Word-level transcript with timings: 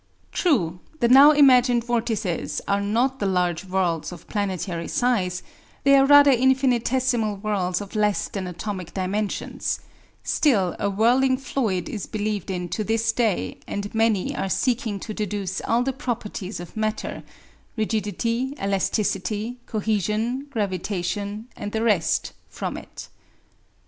True, 0.31 0.79
the 0.99 1.07
now 1.07 1.29
imagined 1.29 1.83
vortices 1.83 2.59
are 2.67 2.81
not 2.81 3.19
the 3.19 3.27
large 3.27 3.61
whirls 3.65 4.11
of 4.11 4.27
planetary 4.27 4.87
size, 4.87 5.43
they 5.83 5.95
are 5.95 6.07
rather 6.07 6.31
infinitesimal 6.31 7.35
whirls 7.35 7.81
of 7.81 7.95
less 7.95 8.27
than 8.27 8.47
atomic 8.47 8.95
dimensions; 8.95 9.79
still 10.23 10.75
a 10.79 10.89
whirling 10.89 11.37
fluid 11.37 11.87
is 11.87 12.07
believed 12.07 12.49
in 12.49 12.67
to 12.69 12.83
this 12.83 13.11
day, 13.11 13.59
and 13.67 13.93
many 13.93 14.35
are 14.35 14.49
seeking 14.49 14.99
to 15.01 15.13
deduce 15.13 15.61
all 15.61 15.83
the 15.83 15.93
properties 15.93 16.59
of 16.59 16.75
matter 16.75 17.21
(rigidity, 17.77 18.55
elasticity, 18.59 19.59
cohesion 19.67 20.47
gravitation, 20.49 21.47
and 21.55 21.73
the 21.73 21.83
rest) 21.83 22.33
from 22.49 22.75
it. 22.75 23.07